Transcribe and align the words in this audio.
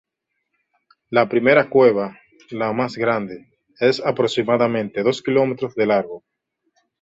La 1.11 1.23
primera 1.33 1.69
cueva, 1.69 2.15
la 2.49 2.71
más 2.73 2.97
grande 2.97 3.37
es 3.79 3.97
de 4.01 4.09
aproximadamente 4.09 5.03
dos 5.03 5.21
kilómetros 5.21 5.75
de 5.75 5.85
largo. 5.85 6.23